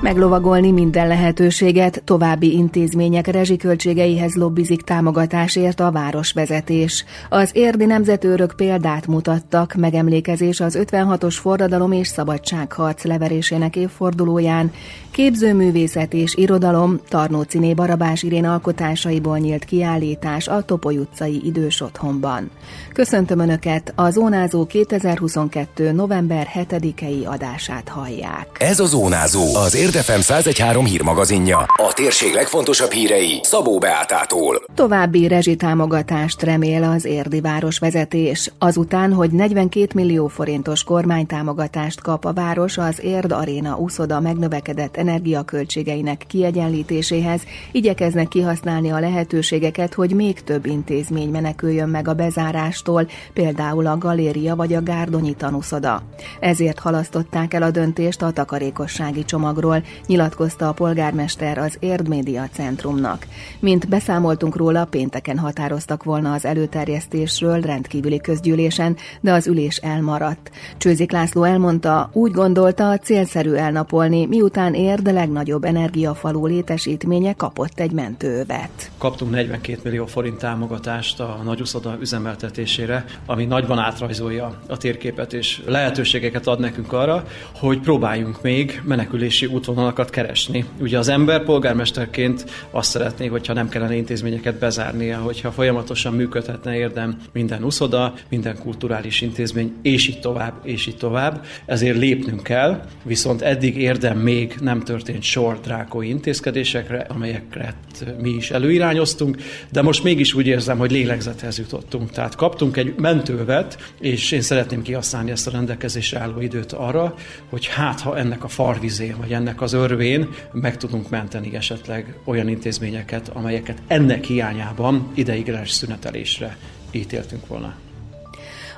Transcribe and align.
Meglovagolni 0.00 0.70
minden 0.70 1.08
lehetőséget, 1.08 2.02
további 2.04 2.52
intézmények 2.52 3.26
rezsiköltségeihez 3.26 4.34
lobbizik 4.34 4.82
támogatásért 4.82 5.80
a 5.80 5.90
városvezetés. 5.90 7.04
Az 7.28 7.50
érdi 7.52 7.84
nemzetőrök 7.84 8.52
példát 8.56 9.06
mutattak, 9.06 9.74
megemlékezés 9.74 10.60
az 10.60 10.78
56-os 10.80 11.36
forradalom 11.40 11.92
és 11.92 12.08
szabadságharc 12.08 13.04
leverésének 13.04 13.76
évfordulóján, 13.76 14.72
képzőművészet 15.10 16.14
és 16.14 16.34
irodalom, 16.34 17.00
Tarnóciné 17.08 17.74
Barabás 17.74 18.22
Irén 18.22 18.44
alkotásaiból 18.44 19.38
nyílt 19.38 19.64
kiállítás 19.64 20.48
a 20.48 20.62
Topoly 20.62 20.96
utcai 20.96 21.40
idős 21.44 21.80
otthonban. 21.80 22.50
Köszöntöm 22.92 23.38
Önöket, 23.38 23.92
a 23.96 24.10
Zónázó 24.10 24.66
2022. 24.66 25.92
november 25.92 26.48
7-i 26.54 27.26
adását 27.26 27.88
hallják. 27.88 28.46
Ez 28.58 28.80
a 28.80 28.86
Zónázó, 28.86 29.54
az 29.54 29.74
Érdefem 29.88 30.20
1013 30.20 30.84
hírmagazinja. 30.84 31.58
A 31.58 31.92
térség 31.94 32.34
legfontosabb 32.34 32.90
hírei 32.90 33.40
Szabó 33.42 33.78
Beátától. 33.78 34.62
További 34.74 35.28
rezsitámogatást 35.28 36.42
remél 36.42 36.82
az 36.82 37.04
érdi 37.04 37.40
városvezetés. 37.40 38.52
Azután, 38.58 39.12
hogy 39.12 39.30
42 39.30 39.86
millió 39.94 40.26
forintos 40.26 40.84
kormánytámogatást 40.84 42.00
kap 42.00 42.24
a 42.24 42.32
város 42.32 42.78
az 42.78 43.02
Érd 43.02 43.32
Aréna 43.32 43.76
úszoda 43.76 44.20
megnövekedett 44.20 44.96
energiaköltségeinek 44.96 46.24
kiegyenlítéséhez, 46.26 47.40
igyekeznek 47.72 48.28
kihasználni 48.28 48.90
a 48.90 49.00
lehetőségeket, 49.00 49.94
hogy 49.94 50.10
még 50.10 50.42
több 50.42 50.66
intézmény 50.66 51.30
meneküljön 51.30 51.88
meg 51.88 52.08
a 52.08 52.14
bezárástól, 52.14 53.08
például 53.32 53.86
a 53.86 53.98
galéria 53.98 54.56
vagy 54.56 54.74
a 54.74 54.82
Gárdonyi 54.82 55.34
tanúszoda. 55.34 56.02
Ezért 56.40 56.78
halasztották 56.78 57.54
el 57.54 57.62
a 57.62 57.70
döntést 57.70 58.22
a 58.22 58.30
takarékossági 58.30 59.24
csomagról, 59.24 59.76
nyilatkozta 60.06 60.68
a 60.68 60.72
polgármester 60.72 61.58
az 61.58 61.76
Érd 61.80 62.08
Média 62.08 62.48
Centrumnak. 62.52 63.26
Mint 63.60 63.88
beszámoltunk 63.88 64.56
róla, 64.56 64.84
pénteken 64.84 65.38
határoztak 65.38 66.02
volna 66.02 66.32
az 66.32 66.44
előterjesztésről 66.44 67.60
rendkívüli 67.60 68.20
közgyűlésen, 68.20 68.96
de 69.20 69.32
az 69.32 69.46
ülés 69.46 69.76
elmaradt. 69.76 70.50
Csőzik 70.76 71.12
László 71.12 71.42
elmondta, 71.42 72.10
úgy 72.12 72.32
gondolta, 72.32 72.98
célszerű 72.98 73.52
elnapolni, 73.52 74.26
miután 74.26 74.74
Érd 74.74 75.12
legnagyobb 75.12 75.64
energiafalú 75.64 76.46
létesítménye 76.46 77.32
kapott 77.32 77.80
egy 77.80 77.92
mentővet. 77.92 78.90
Kaptunk 78.98 79.30
42 79.30 79.80
millió 79.84 80.06
forint 80.06 80.38
támogatást 80.38 81.20
a 81.20 81.40
nagyuszoda 81.44 81.96
üzemeltetésére, 82.00 83.04
ami 83.26 83.44
nagyban 83.44 83.78
átrajzolja 83.78 84.60
a 84.66 84.76
térképet 84.76 85.32
és 85.32 85.62
lehetőségeket 85.66 86.46
ad 86.46 86.60
nekünk 86.60 86.92
arra, 86.92 87.24
hogy 87.54 87.80
próbáljunk 87.80 88.42
még 88.42 88.82
menekülési 88.84 89.46
útvonalakat 89.68 90.10
keresni. 90.10 90.64
Ugye 90.80 90.98
az 90.98 91.08
ember 91.08 91.44
polgármesterként 91.44 92.44
azt 92.70 92.90
szeretné, 92.90 93.26
hogyha 93.26 93.52
nem 93.52 93.68
kellene 93.68 93.94
intézményeket 93.94 94.58
bezárnia, 94.58 95.18
hogyha 95.18 95.50
folyamatosan 95.50 96.12
működhetne 96.12 96.76
érdem 96.76 97.16
minden 97.32 97.62
uszoda, 97.62 98.14
minden 98.28 98.58
kulturális 98.58 99.20
intézmény, 99.20 99.72
és 99.82 100.08
így 100.08 100.20
tovább, 100.20 100.52
és 100.62 100.86
így 100.86 100.96
tovább. 100.96 101.44
Ezért 101.66 101.96
lépnünk 101.96 102.42
kell, 102.42 102.82
viszont 103.02 103.42
eddig 103.42 103.76
érdem 103.76 104.18
még 104.18 104.54
nem 104.60 104.80
történt 104.80 105.22
sor 105.22 105.60
drákói 105.60 106.08
intézkedésekre, 106.08 107.06
amelyeket 107.08 107.74
mi 108.20 108.30
is 108.30 108.50
előirányoztunk, 108.50 109.36
de 109.72 109.82
most 109.82 110.04
mégis 110.04 110.34
úgy 110.34 110.46
érzem, 110.46 110.78
hogy 110.78 110.90
lélegzethez 110.90 111.58
jutottunk. 111.58 112.10
Tehát 112.10 112.34
kaptunk 112.34 112.76
egy 112.76 112.94
mentővet, 112.96 113.92
és 114.00 114.32
én 114.32 114.40
szeretném 114.40 114.82
kihasználni 114.82 115.30
ezt 115.30 115.46
a 115.46 115.50
rendelkezésre 115.50 116.18
álló 116.18 116.40
időt 116.40 116.72
arra, 116.72 117.14
hogy 117.48 117.66
hát 117.66 118.00
ha 118.00 118.18
ennek 118.18 118.44
a 118.44 118.48
farvizén, 118.48 119.14
vagy 119.20 119.32
ennek 119.32 119.57
az 119.60 119.72
örvén 119.72 120.28
meg 120.52 120.76
tudunk 120.76 121.10
menteni 121.10 121.54
esetleg 121.54 122.18
olyan 122.24 122.48
intézményeket, 122.48 123.28
amelyeket 123.28 123.82
ennek 123.86 124.24
hiányában 124.24 125.10
ideiglenes 125.14 125.70
szünetelésre 125.70 126.56
ítéltünk 126.90 127.46
volna. 127.46 127.87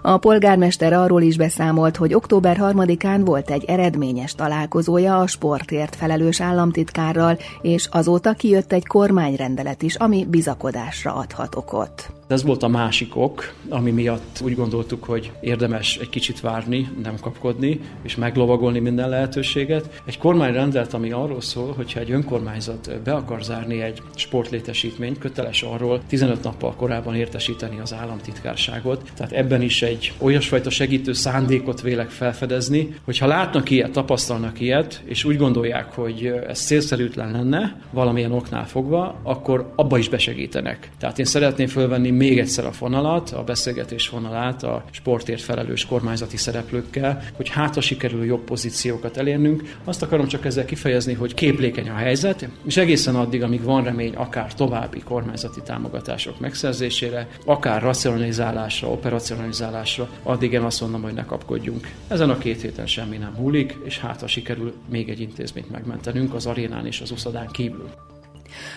A 0.03 0.19
polgármester 0.19 0.93
arról 0.93 1.22
is 1.22 1.37
beszámolt, 1.37 1.97
hogy 1.97 2.15
október 2.15 2.59
3-án 2.61 3.21
volt 3.25 3.50
egy 3.50 3.65
eredményes 3.65 4.34
találkozója 4.34 5.19
a 5.19 5.27
sportért 5.27 5.97
felelős 5.97 6.41
államtitkárral, 6.41 7.38
és 7.62 7.88
azóta 7.91 8.33
kijött 8.33 8.72
egy 8.72 8.87
kormányrendelet 8.87 9.83
is, 9.83 9.94
ami 9.94 10.27
bizakodásra 10.31 11.15
adhat 11.15 11.55
okot. 11.55 12.12
Ez 12.27 12.44
volt 12.44 12.62
a 12.62 12.69
másik 12.69 13.16
ok, 13.16 13.53
ami 13.69 13.91
miatt 13.91 14.41
úgy 14.44 14.55
gondoltuk, 14.55 15.05
hogy 15.05 15.33
érdemes 15.41 15.97
egy 15.97 16.09
kicsit 16.09 16.41
várni, 16.41 16.89
nem 17.03 17.15
kapkodni, 17.21 17.81
és 18.03 18.16
meglovagolni 18.16 18.78
minden 18.78 19.09
lehetőséget. 19.09 20.03
Egy 20.05 20.19
kormányrendelt, 20.19 20.94
ami 20.94 21.10
arról 21.10 21.41
szól, 21.41 21.72
hogyha 21.77 22.00
egy 22.00 22.10
önkormányzat 22.10 23.00
be 23.05 23.12
akar 23.12 23.43
zárni 23.43 23.81
egy 23.81 24.03
sportlétesítményt, 24.15 25.19
köteles 25.19 25.62
arról 25.62 26.00
15 26.06 26.43
nappal 26.43 26.75
korábban 26.75 27.15
értesíteni 27.15 27.81
az 27.81 27.94
államtitkárságot. 27.94 29.10
Tehát 29.16 29.33
ebben 29.33 29.62
is 29.62 29.83
egy 29.91 30.12
olyasfajta 30.19 30.71
segítő 30.71 31.12
szándékot 31.12 31.81
vélek 31.81 32.11
felfedezni, 32.11 32.95
hogyha 33.05 33.27
látnak 33.27 33.71
ilyet, 33.71 33.91
tapasztalnak 33.91 34.61
ilyet, 34.61 35.03
és 35.05 35.25
úgy 35.25 35.37
gondolják, 35.37 35.93
hogy 35.93 36.33
ez 36.49 36.61
célszerűtlen 36.61 37.31
lenne, 37.31 37.77
valamilyen 37.91 38.33
oknál 38.33 38.67
fogva, 38.67 39.21
akkor 39.23 39.73
abba 39.77 39.99
is 39.99 40.09
besegítenek. 40.09 40.91
Tehát 40.99 41.19
én 41.19 41.25
szeretném 41.25 41.67
fölvenni 41.67 42.11
még 42.11 42.39
egyszer 42.39 42.67
a 42.67 42.73
fonalat, 42.73 43.31
a 43.31 43.45
beszélgetés 43.45 44.09
fonalát 44.09 44.62
a 44.62 44.84
sportért 44.91 45.43
felelős 45.43 45.87
kormányzati 45.87 46.37
szereplőkkel, 46.37 47.22
hogy 47.33 47.49
hát 47.49 47.75
ha 47.75 47.81
sikerül 47.81 48.25
jobb 48.25 48.45
pozíciókat 48.45 49.17
elérnünk. 49.17 49.77
Azt 49.84 50.03
akarom 50.03 50.27
csak 50.27 50.45
ezzel 50.45 50.65
kifejezni, 50.65 51.12
hogy 51.12 51.34
képlékeny 51.34 51.89
a 51.89 51.95
helyzet, 51.95 52.49
és 52.67 52.77
egészen 52.77 53.15
addig, 53.17 53.43
amíg 53.43 53.62
van 53.62 53.84
remény 53.84 54.15
akár 54.15 54.55
további 54.55 55.01
kormányzati 55.01 55.61
támogatások 55.65 56.41
megszerzésére, 56.41 57.28
akár 57.45 57.83
racionalizálásra, 57.83 58.89
operacionalizálásra, 58.89 59.80
addig 60.23 60.53
én 60.53 60.63
azt 60.63 60.81
mondom, 60.81 61.03
hogy 61.03 61.15
ne 61.15 61.25
kapkodjunk. 61.25 61.93
Ezen 62.09 62.31
a 62.31 62.39
két 62.39 62.61
héten 62.61 62.87
semmi 62.87 63.17
nem 63.17 63.37
múlik, 63.39 63.77
és 63.85 63.99
hát 63.99 64.21
ha 64.21 64.27
sikerül 64.27 64.75
még 64.89 65.09
egy 65.09 65.21
intézményt 65.21 65.71
megmentenünk 65.71 66.35
az 66.35 66.47
arénán 66.47 66.87
és 66.87 67.01
az 67.01 67.11
uszadán 67.11 67.47
kívül. 67.47 67.91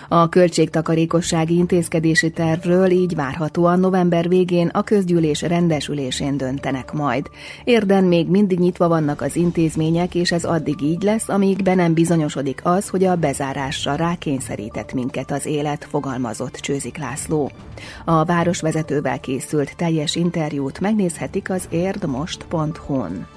A 0.08 0.28
költségtakarékossági 0.28 1.56
intézkedési 1.56 2.30
tervről 2.30 2.90
így 2.90 3.14
várhatóan 3.14 3.80
november 3.80 4.28
végén 4.28 4.68
a 4.68 4.82
közgyűlés 4.82 5.42
rendesülésén 5.42 6.36
döntenek 6.36 6.92
majd. 6.92 7.30
Érden 7.64 8.04
még 8.04 8.28
mindig 8.28 8.58
nyitva 8.58 8.88
vannak 8.88 9.20
az 9.20 9.36
intézmények, 9.36 10.14
és 10.14 10.32
ez 10.32 10.44
addig 10.44 10.82
így 10.82 11.02
lesz, 11.02 11.28
amíg 11.28 11.62
be 11.62 11.74
nem 11.74 11.94
bizonyosodik 11.94 12.60
az, 12.62 12.88
hogy 12.88 13.04
a 13.04 13.16
bezárásra 13.16 13.94
rákényszerített 13.94 14.92
minket 14.92 15.30
az 15.30 15.46
élet, 15.46 15.86
fogalmazott 15.90 16.54
Csőzik 16.54 16.98
László. 16.98 17.50
A 18.04 18.24
városvezetővel 18.24 19.20
készült 19.20 19.76
teljes 19.76 20.16
interjút 20.16 20.80
megnézhetik 20.80 21.50
az 21.50 21.66
érdmost.hu-n. 21.70 23.33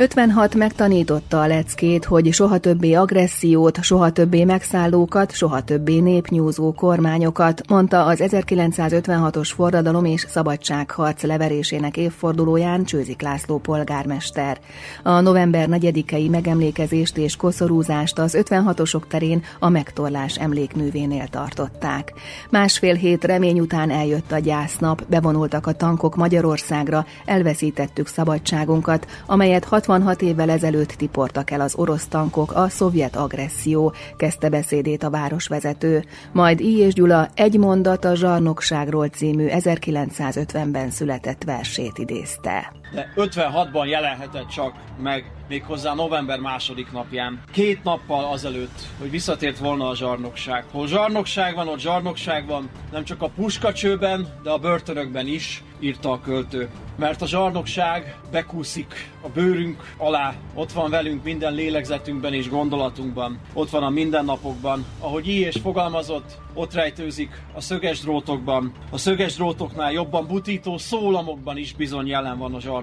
56 0.00 0.54
megtanította 0.54 1.40
a 1.40 1.46
leckét, 1.46 2.04
hogy 2.04 2.32
soha 2.32 2.58
többé 2.58 2.92
agressziót, 2.92 3.82
soha 3.82 4.10
többé 4.10 4.44
megszállókat, 4.44 5.32
soha 5.32 5.62
többé 5.62 5.98
népnyúzó 5.98 6.72
kormányokat, 6.72 7.68
mondta 7.68 8.04
az 8.04 8.22
1956-os 8.22 9.50
forradalom 9.54 10.04
és 10.04 10.26
szabadságharc 10.28 11.22
leverésének 11.22 11.96
évfordulóján 11.96 12.84
Csőzik 12.84 13.22
László 13.22 13.58
polgármester. 13.58 14.58
A 15.02 15.20
november 15.20 15.68
4-i 15.70 16.30
megemlékezést 16.30 17.16
és 17.16 17.36
koszorúzást 17.36 18.18
az 18.18 18.36
56-osok 18.38 19.02
terén 19.08 19.42
a 19.58 19.68
megtorlás 19.68 20.36
emlékművénél 20.36 21.28
tartották. 21.28 22.12
Másfél 22.50 22.94
hét 22.94 23.24
remény 23.24 23.60
után 23.60 23.90
eljött 23.90 24.32
a 24.32 24.38
gyásznap, 24.38 25.02
bevonultak 25.08 25.66
a 25.66 25.72
tankok 25.72 26.16
Magyarországra, 26.16 27.06
elveszítettük 27.24 28.06
szabadságunkat, 28.06 29.06
amelyet 29.26 29.64
66 29.90 30.22
évvel 30.22 30.50
ezelőtt 30.50 30.88
tiportak 30.88 31.50
el 31.50 31.60
az 31.60 31.74
orosz 31.74 32.06
tankok 32.06 32.52
a 32.52 32.68
szovjet 32.68 33.16
agresszió, 33.16 33.92
kezdte 34.16 34.48
beszédét 34.48 35.02
a 35.02 35.10
városvezető. 35.10 36.04
Majd 36.32 36.60
I. 36.60 36.78
és 36.78 36.94
Gyula 36.94 37.28
egy 37.34 37.58
mondat 37.58 38.04
a 38.04 38.14
zsarnokságról 38.14 39.08
című 39.08 39.46
1950-ben 39.48 40.90
született 40.90 41.44
versét 41.44 41.98
idézte. 41.98 42.79
De 42.92 43.12
56-ban 43.16 43.88
jelenhetett 43.88 44.48
csak 44.48 44.72
meg 45.02 45.32
méghozzá 45.48 45.94
november 45.94 46.38
második 46.38 46.92
napján. 46.92 47.40
Két 47.52 47.82
nappal 47.82 48.24
azelőtt, 48.24 48.86
hogy 48.98 49.10
visszatért 49.10 49.58
volna 49.58 49.88
a 49.88 49.96
zsarnokság. 49.96 50.64
Hol 50.70 50.86
zsarnokság 50.86 51.54
van, 51.54 51.68
ott 51.68 51.78
zsarnokság 51.78 52.46
van, 52.46 52.70
nem 52.92 53.04
csak 53.04 53.22
a 53.22 53.28
puskacsőben, 53.28 54.28
de 54.42 54.50
a 54.50 54.58
börtönökben 54.58 55.26
is, 55.26 55.62
írta 55.80 56.10
a 56.10 56.20
költő. 56.20 56.68
Mert 56.96 57.22
a 57.22 57.26
zsarnokság 57.26 58.16
bekúszik 58.30 59.10
a 59.22 59.28
bőrünk 59.28 59.94
alá, 59.96 60.34
ott 60.54 60.72
van 60.72 60.90
velünk 60.90 61.24
minden 61.24 61.54
lélegzetünkben 61.54 62.34
és 62.34 62.48
gondolatunkban, 62.48 63.40
ott 63.52 63.70
van 63.70 63.82
a 63.82 63.90
mindennapokban. 63.90 64.84
Ahogy 65.00 65.28
így 65.28 65.40
és 65.40 65.56
fogalmazott, 65.62 66.38
ott 66.54 66.74
rejtőzik 66.74 67.42
a 67.54 67.60
szöges 67.60 68.00
drótokban. 68.00 68.72
A 68.90 68.98
szöges 68.98 69.34
drótoknál 69.34 69.92
jobban 69.92 70.26
butító 70.26 70.78
szólamokban 70.78 71.56
is 71.56 71.74
bizony 71.74 72.06
jelen 72.06 72.38
van 72.38 72.54
a 72.54 72.60
zsarnokság. 72.60 72.79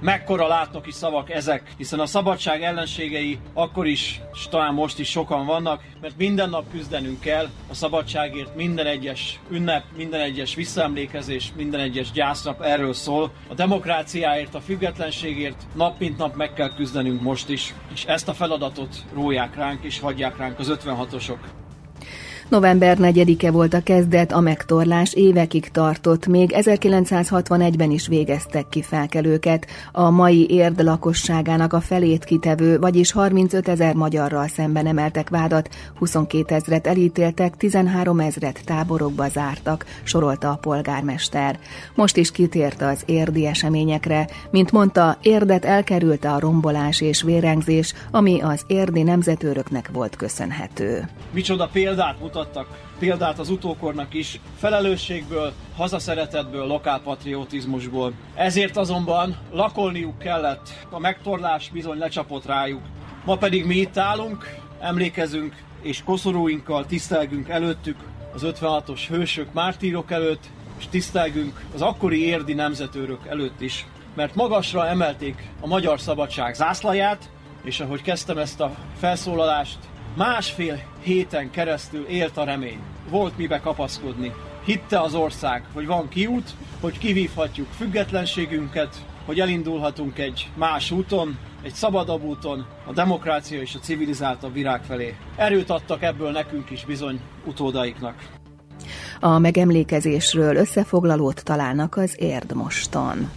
Mekkora 0.00 0.46
látnoki 0.46 0.90
szavak 0.90 1.30
ezek, 1.30 1.72
hiszen 1.76 2.00
a 2.00 2.06
szabadság 2.06 2.62
ellenségei 2.62 3.38
akkor 3.54 3.86
is, 3.86 4.20
és 4.32 4.48
talán 4.48 4.74
most 4.74 4.98
is 4.98 5.10
sokan 5.10 5.46
vannak, 5.46 5.82
mert 6.00 6.16
minden 6.16 6.50
nap 6.50 6.70
küzdenünk 6.70 7.20
kell 7.20 7.48
a 7.70 7.74
szabadságért, 7.74 8.56
minden 8.56 8.86
egyes 8.86 9.40
ünnep, 9.50 9.84
minden 9.96 10.20
egyes 10.20 10.54
visszaemlékezés, 10.54 11.52
minden 11.56 11.80
egyes 11.80 12.10
gyásznap 12.10 12.62
erről 12.62 12.92
szól. 12.92 13.32
A 13.48 13.54
demokráciáért, 13.54 14.54
a 14.54 14.60
függetlenségért 14.60 15.66
nap 15.74 15.98
mint 15.98 16.18
nap 16.18 16.36
meg 16.36 16.52
kell 16.52 16.74
küzdenünk 16.74 17.20
most 17.20 17.48
is, 17.48 17.74
és 17.92 18.04
ezt 18.04 18.28
a 18.28 18.34
feladatot 18.34 19.04
róják 19.14 19.54
ránk 19.54 19.84
és 19.84 20.00
hagyják 20.00 20.36
ránk 20.36 20.58
az 20.58 20.72
56-osok. 20.84 21.38
November 22.48 22.96
4-e 23.00 23.50
volt 23.50 23.74
a 23.74 23.82
kezdet, 23.82 24.32
a 24.32 24.40
megtorlás 24.40 25.12
évekig 25.12 25.70
tartott, 25.70 26.26
még 26.26 26.50
1961-ben 26.54 27.90
is 27.90 28.06
végeztek 28.06 28.68
ki 28.68 28.82
felkelőket. 28.82 29.66
A 29.92 30.10
mai 30.10 30.50
érd 30.50 30.82
lakosságának 30.82 31.72
a 31.72 31.80
felét 31.80 32.24
kitevő, 32.24 32.78
vagyis 32.78 33.12
35 33.12 33.68
ezer 33.68 33.94
magyarral 33.94 34.48
szemben 34.48 34.86
emeltek 34.86 35.28
vádat, 35.28 35.68
22 35.98 36.54
ezret 36.54 36.86
elítéltek, 36.86 37.56
13 37.56 38.20
ezret 38.20 38.60
táborokba 38.64 39.28
zártak, 39.28 39.84
sorolta 40.02 40.50
a 40.50 40.56
polgármester. 40.56 41.58
Most 41.94 42.16
is 42.16 42.30
kitért 42.30 42.82
az 42.82 43.02
érdi 43.06 43.46
eseményekre. 43.46 44.28
Mint 44.50 44.72
mondta, 44.72 45.18
érdet 45.22 45.64
elkerülte 45.64 46.30
a 46.30 46.40
rombolás 46.40 47.00
és 47.00 47.22
vérengzés, 47.22 47.94
ami 48.10 48.40
az 48.40 48.64
érdi 48.66 49.02
nemzetőröknek 49.02 49.90
volt 49.92 50.16
köszönhető. 50.16 51.08
Micsoda 51.32 51.68
példát 51.72 52.20
mutat 52.20 52.34
mutattak 52.36 52.66
példát 52.98 53.38
az 53.38 53.50
utókornak 53.50 54.14
is, 54.14 54.40
felelősségből, 54.58 55.52
hazaszeretetből, 55.76 56.66
lokálpatriotizmusból. 56.66 58.12
Ezért 58.34 58.76
azonban 58.76 59.36
lakolniuk 59.52 60.18
kellett, 60.18 60.68
a 60.90 60.98
megtorlás 60.98 61.70
bizony 61.70 61.98
lecsapott 61.98 62.46
rájuk. 62.46 62.80
Ma 63.24 63.36
pedig 63.36 63.66
mi 63.66 63.74
itt 63.74 63.96
állunk, 63.96 64.58
emlékezünk 64.80 65.54
és 65.82 66.02
koszorúinkkal 66.04 66.86
tisztelgünk 66.86 67.48
előttük 67.48 67.96
az 68.34 68.42
56-os 68.44 69.00
hősök, 69.08 69.52
mártírok 69.52 70.10
előtt, 70.10 70.44
és 70.78 70.86
tisztelgünk 70.90 71.60
az 71.74 71.82
akkori 71.82 72.26
érdi 72.26 72.54
nemzetőrök 72.54 73.26
előtt 73.26 73.60
is, 73.60 73.86
mert 74.14 74.34
magasra 74.34 74.86
emelték 74.86 75.48
a 75.60 75.66
magyar 75.66 76.00
szabadság 76.00 76.54
zászlaját, 76.54 77.30
és 77.62 77.80
ahogy 77.80 78.02
kezdtem 78.02 78.38
ezt 78.38 78.60
a 78.60 78.74
felszólalást, 78.98 79.78
Másfél 80.16 80.82
héten 81.00 81.50
keresztül 81.50 82.06
élt 82.06 82.36
a 82.36 82.44
remény. 82.44 82.78
Volt 83.10 83.36
mibe 83.36 83.60
kapaszkodni. 83.60 84.32
Hitte 84.64 85.00
az 85.00 85.14
ország, 85.14 85.64
hogy 85.72 85.86
van 85.86 86.08
kiút, 86.08 86.54
hogy 86.80 86.98
kivívhatjuk 86.98 87.66
függetlenségünket, 87.70 89.04
hogy 89.24 89.40
elindulhatunk 89.40 90.18
egy 90.18 90.50
más 90.54 90.90
úton, 90.90 91.38
egy 91.62 91.72
szabadabb 91.72 92.22
úton, 92.22 92.66
a 92.86 92.92
demokrácia 92.92 93.60
és 93.60 93.74
a 93.74 93.78
civilizáltabb 93.78 94.52
virág 94.52 94.82
felé. 94.82 95.16
Erőt 95.36 95.70
adtak 95.70 96.02
ebből 96.02 96.30
nekünk 96.30 96.70
is 96.70 96.84
bizony 96.84 97.20
utódaiknak. 97.44 98.28
A 99.20 99.38
megemlékezésről 99.38 100.56
összefoglalót 100.56 101.44
találnak 101.44 101.96
az 101.96 102.14
Érdmoston. 102.18 103.30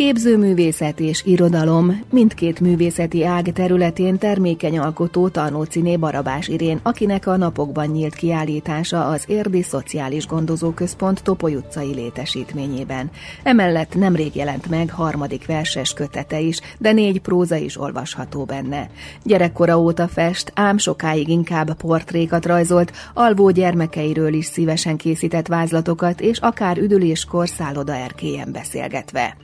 Képzőművészet 0.00 1.00
és 1.00 1.22
irodalom 1.24 2.02
mindkét 2.10 2.60
művészeti 2.60 3.24
ág 3.24 3.52
területén 3.52 4.18
termékeny 4.18 4.78
alkotó 4.78 5.28
Tarnóciné 5.28 5.96
Barabás 5.96 6.48
Irén, 6.48 6.80
akinek 6.82 7.26
a 7.26 7.36
napokban 7.36 7.86
nyílt 7.86 8.14
kiállítása 8.14 9.08
az 9.08 9.24
Érdi 9.26 9.62
Szociális 9.62 10.26
Gondozóközpont 10.26 11.22
Topoly 11.22 11.54
utcai 11.54 11.94
létesítményében. 11.94 13.10
Emellett 13.42 13.94
nemrég 13.94 14.36
jelent 14.36 14.68
meg 14.68 14.90
harmadik 14.90 15.46
verses 15.46 15.92
kötete 15.92 16.40
is, 16.40 16.60
de 16.78 16.92
négy 16.92 17.20
próza 17.20 17.56
is 17.56 17.80
olvasható 17.80 18.44
benne. 18.44 18.90
Gyerekkora 19.22 19.80
óta 19.80 20.08
fest, 20.08 20.52
ám 20.54 20.78
sokáig 20.78 21.28
inkább 21.28 21.74
portrékat 21.74 22.46
rajzolt, 22.46 22.92
alvó 23.14 23.50
gyermekeiről 23.50 24.32
is 24.32 24.46
szívesen 24.46 24.96
készített 24.96 25.46
vázlatokat, 25.46 26.20
és 26.20 26.38
akár 26.38 26.78
üdüléskor 26.78 27.48
szálloda 27.48 27.94
erkélyen 27.94 28.52
beszélgetve. 28.52 29.36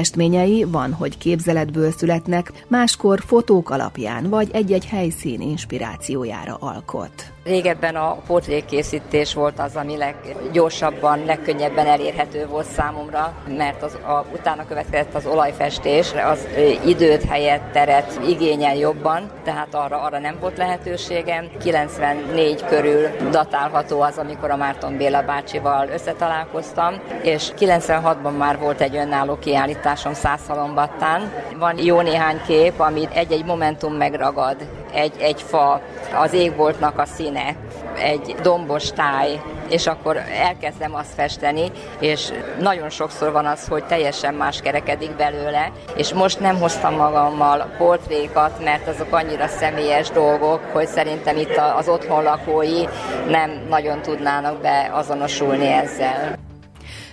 Festményei 0.00 0.64
van, 0.64 0.92
hogy 0.92 1.18
képzeletből 1.18 1.90
születnek, 1.90 2.52
máskor 2.68 3.20
fotók 3.26 3.70
alapján 3.70 4.28
vagy 4.28 4.48
egy-egy 4.52 4.86
helyszín 4.86 5.40
inspirációjára 5.40 6.56
alkot. 6.60 7.32
Régebben 7.44 7.96
a 7.96 8.16
portrékészítés 8.26 9.34
volt 9.34 9.58
az, 9.58 9.76
ami 9.76 9.96
leggyorsabban, 9.96 11.24
legkönnyebben 11.24 11.86
elérhető 11.86 12.46
volt 12.46 12.66
számomra, 12.66 13.34
mert 13.56 13.82
az, 13.82 13.94
a, 13.94 14.24
utána 14.32 14.66
következett 14.66 15.14
az 15.14 15.26
olajfestés, 15.26 16.12
az 16.12 16.46
időt, 16.86 17.24
helyet, 17.24 17.60
teret 17.60 18.20
igényel 18.28 18.76
jobban, 18.76 19.30
tehát 19.44 19.74
arra, 19.74 20.02
arra 20.02 20.18
nem 20.18 20.36
volt 20.40 20.56
lehetőségem. 20.56 21.48
94 21.60 22.64
körül 22.64 23.08
datálható 23.30 24.00
az, 24.00 24.18
amikor 24.18 24.50
a 24.50 24.56
Márton 24.56 24.96
Béla 24.96 25.22
bácsival 25.22 25.88
összetalálkoztam, 25.88 26.94
és 27.22 27.52
96-ban 27.58 28.36
már 28.38 28.58
volt 28.58 28.80
egy 28.80 28.96
önálló 28.96 29.38
kiállításom 29.38 30.14
Százhalombattán. 30.14 31.32
Van 31.58 31.78
jó 31.78 32.00
néhány 32.00 32.40
kép, 32.46 32.80
amit 32.80 33.12
egy-egy 33.12 33.44
momentum 33.44 33.94
megragad, 33.94 34.56
egy, 34.94 35.12
egy 35.18 35.42
fa, 35.42 35.80
az 36.14 36.32
égboltnak 36.32 36.98
a 36.98 37.04
színe, 37.04 37.56
egy 37.98 38.34
dombos 38.42 38.90
táj, 38.90 39.40
és 39.68 39.86
akkor 39.86 40.16
elkezdem 40.16 40.94
azt 40.94 41.14
festeni, 41.14 41.70
és 41.98 42.32
nagyon 42.60 42.90
sokszor 42.90 43.32
van 43.32 43.46
az, 43.46 43.68
hogy 43.68 43.84
teljesen 43.84 44.34
más 44.34 44.60
kerekedik 44.60 45.16
belőle, 45.16 45.72
és 45.96 46.12
most 46.12 46.40
nem 46.40 46.58
hoztam 46.58 46.94
magammal 46.94 47.74
portrékat, 47.78 48.64
mert 48.64 48.88
azok 48.88 49.12
annyira 49.12 49.46
személyes 49.46 50.10
dolgok, 50.10 50.60
hogy 50.72 50.86
szerintem 50.86 51.36
itt 51.36 51.60
az 51.76 51.88
otthon 51.88 52.22
lakói 52.22 52.84
nem 53.28 53.50
nagyon 53.68 54.02
tudnának 54.02 54.60
beazonosulni 54.60 55.66
ezzel. 55.66 56.49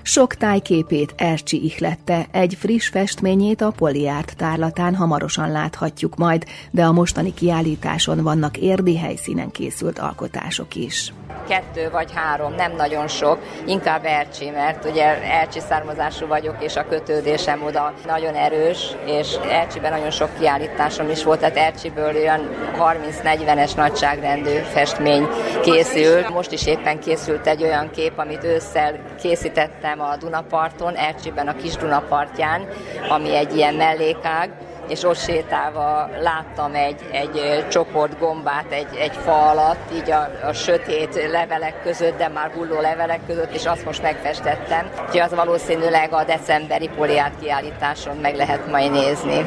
Sok 0.08 0.36
tájképét 0.36 1.14
Ercsi 1.18 1.64
ihlette, 1.64 2.28
egy 2.32 2.56
friss 2.60 2.88
festményét 2.88 3.62
a 3.62 3.72
Poliárt 3.72 4.36
tárlatán 4.38 4.96
hamarosan 4.96 5.52
láthatjuk 5.52 6.16
majd, 6.16 6.44
de 6.72 6.84
a 6.84 6.92
mostani 6.92 7.34
kiállításon 7.34 8.24
vannak 8.24 8.58
érdi 8.58 8.98
helyszínen 8.98 9.52
készült 9.52 10.00
alkotások 10.00 10.76
is 10.76 11.14
kettő 11.48 11.90
vagy 11.90 12.12
három, 12.14 12.56
nem 12.56 12.76
nagyon 12.76 13.08
sok, 13.08 13.38
inkább 13.66 14.06
Ercsi, 14.06 14.50
mert 14.50 14.86
ugye 14.86 15.22
Ercsi 15.22 15.60
származású 15.60 16.28
vagyok, 16.28 16.56
és 16.60 16.76
a 16.76 16.88
kötődésem 16.88 17.64
oda 17.64 17.94
nagyon 18.06 18.36
erős, 18.36 18.96
és 19.06 19.36
Ercsiben 19.50 19.92
nagyon 19.92 20.12
sok 20.12 20.30
kiállításom 20.40 21.10
is 21.10 21.24
volt, 21.24 21.40
tehát 21.40 21.58
Ercsiből 21.58 22.16
olyan 22.16 22.50
30-40-es 22.78 23.76
nagyságrendű 23.76 24.56
festmény 24.74 25.28
készült. 25.62 26.30
Most 26.30 26.52
is 26.52 26.68
éppen 26.68 27.00
készült 27.00 27.48
egy 27.48 27.64
olyan 27.64 27.90
kép, 27.92 28.18
amit 28.20 28.44
ősszel 28.44 29.00
készítettem 29.22 30.02
a 30.02 30.16
Dunaparton, 30.16 30.96
Ercsiben 30.96 31.48
a 31.48 31.56
kis 31.56 31.76
Dunapartján, 31.76 32.68
ami 33.10 33.36
egy 33.36 33.56
ilyen 33.56 33.74
mellékág, 33.74 34.50
és 34.88 35.04
ott 35.04 35.18
sétálva 35.18 36.10
láttam 36.20 36.76
egy, 36.76 37.02
egy 37.12 37.66
csoport 37.68 38.20
gombát 38.20 38.72
egy, 38.72 38.96
egy 39.00 39.16
fa 39.16 39.50
alatt, 39.50 39.92
így 39.94 40.12
a, 40.12 40.30
a 40.44 40.54
sötét 40.54 41.30
levelek 41.32 41.82
között, 41.84 42.18
de 42.18 42.28
már 42.28 42.52
hulló 42.52 42.82
levelek 42.82 43.20
között, 43.28 43.54
és 43.54 43.66
azt 43.66 43.86
most 43.86 44.02
megfestettem. 44.02 44.90
Úgyhogy 45.06 45.20
az 45.20 45.36
valószínűleg 45.36 46.14
a 46.14 46.24
decemberi 46.24 46.90
poliát 46.96 47.34
kiállításon 47.42 48.18
meg 48.18 48.36
lehet 48.36 48.68
majd 48.72 48.92
nézni. 48.92 49.47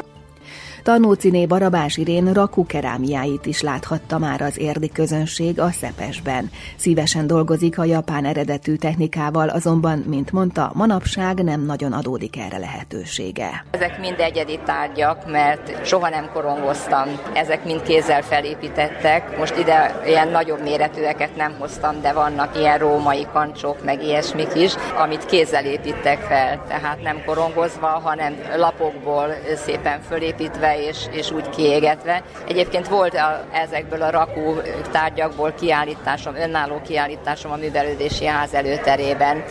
Tanóciné 0.83 1.45
Barabás 1.45 1.97
Irén 1.97 2.33
rakukerámiáit 2.33 3.45
is 3.45 3.61
láthatta 3.61 4.17
már 4.17 4.41
az 4.41 4.59
érdi 4.59 4.89
közönség 4.89 5.59
a 5.59 5.69
Szepesben. 5.69 6.49
Szívesen 6.77 7.27
dolgozik 7.27 7.77
a 7.77 7.83
japán 7.83 8.25
eredetű 8.25 8.75
technikával, 8.75 9.49
azonban, 9.49 10.03
mint 10.07 10.31
mondta, 10.31 10.71
manapság 10.73 11.43
nem 11.43 11.65
nagyon 11.65 11.93
adódik 11.93 12.37
erre 12.37 12.57
lehetősége. 12.57 13.65
Ezek 13.71 13.99
mind 13.99 14.19
egyedi 14.19 14.59
tárgyak, 14.65 15.31
mert 15.31 15.85
soha 15.85 16.09
nem 16.09 16.29
korongoztam. 16.33 17.07
Ezek 17.33 17.65
mind 17.65 17.81
kézzel 17.81 18.21
felépítettek. 18.21 19.37
Most 19.37 19.57
ide 19.57 20.01
ilyen 20.05 20.27
nagyobb 20.27 20.63
méretűeket 20.63 21.35
nem 21.35 21.55
hoztam, 21.59 22.01
de 22.01 22.13
vannak 22.13 22.57
ilyen 22.57 22.77
római 22.77 23.27
kancsok, 23.33 23.83
meg 23.83 24.03
ilyesmik 24.03 24.55
is, 24.55 24.73
amit 24.97 25.25
kézzel 25.25 25.65
építek 25.65 26.19
fel. 26.19 26.65
Tehát 26.67 27.01
nem 27.01 27.23
korongozva, 27.25 27.87
hanem 27.87 28.35
lapokból 28.57 29.27
szépen 29.65 30.01
fölépítve 30.01 30.70
és, 30.75 30.97
és 31.11 31.31
úgy 31.31 31.49
kiégetve. 31.49 32.23
Egyébként 32.47 32.87
volt 32.87 33.13
a, 33.13 33.45
ezekből 33.51 34.01
a 34.01 34.09
rakó 34.09 34.55
tárgyakból 34.91 35.51
kiállításom, 35.51 36.35
önálló 36.35 36.81
kiállításom 36.81 37.51
a 37.51 37.55
művelődési 37.55 38.25
ház 38.25 38.53
előterében. 38.53 39.43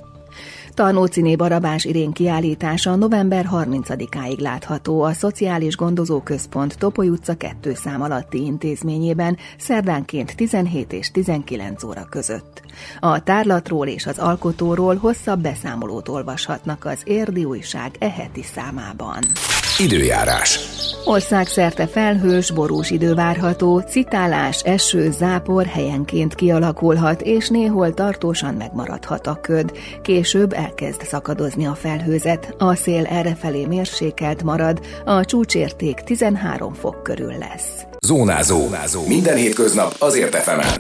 Tarnóciné 0.75 1.37
Barabás 1.37 1.85
Irén 1.85 2.13
kiállítása 2.13 2.95
november 2.97 3.47
30-áig 3.53 4.39
látható 4.39 5.03
a 5.03 5.13
Szociális 5.13 5.77
Gondozó 5.77 6.21
Központ 6.21 6.79
Topoly 6.79 7.09
utca 7.09 7.35
2 7.35 7.75
szám 7.75 8.03
alatti 8.03 8.45
intézményében 8.45 9.37
szerdánként 9.59 10.37
17 10.37 10.93
és 10.93 11.11
19 11.11 11.83
óra 11.83 12.07
között. 12.11 12.63
A 13.01 13.23
tárlatról 13.23 13.87
és 13.87 14.07
az 14.07 14.19
alkotóról 14.19 14.97
hosszabb 14.97 15.41
beszámolót 15.41 16.09
olvashatnak 16.09 16.85
az 16.85 17.01
Érdi 17.05 17.45
Újság 17.45 17.91
eheti 17.99 18.43
számában. 18.43 19.23
Időjárás. 19.81 20.61
Országszerte 21.05 21.87
felhős, 21.87 22.51
borús 22.51 22.91
idő 22.91 23.15
várható, 23.15 23.79
citálás, 23.79 24.63
eső, 24.63 25.11
zápor 25.11 25.67
helyenként 25.67 26.35
kialakulhat, 26.35 27.21
és 27.21 27.49
néhol 27.49 27.95
tartósan 27.95 28.55
megmaradhat 28.55 29.27
a 29.27 29.39
köd. 29.41 29.73
Később 30.03 30.53
elkezd 30.53 31.03
szakadozni 31.03 31.67
a 31.67 31.75
felhőzet, 31.75 32.55
a 32.59 32.75
szél 32.75 33.07
errefelé 33.07 33.67
mérsékelt 33.67 34.43
marad, 34.43 34.81
a 35.05 35.25
csúcsérték 35.25 35.95
13 35.95 36.73
fok 36.73 37.03
körül 37.03 37.35
lesz. 37.39 37.87
Zónázó. 38.01 38.59
Zónázó. 38.59 39.07
Minden 39.07 39.37
hétköznap 39.37 39.95
azért 39.99 40.35
efemen. 40.35 40.71